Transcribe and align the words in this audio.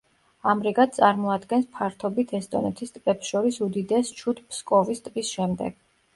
ამრიგად 0.51 0.95
წარმოადგენს 0.95 1.67
ფართობით 1.75 2.33
ესტონეთის 2.39 2.95
ტბებს 2.97 3.31
შორის 3.35 3.61
უდიდესს 3.67 4.19
ჩუდ-ფსკოვის 4.23 5.07
ტბის 5.11 5.33
შემდეგ. 5.39 5.81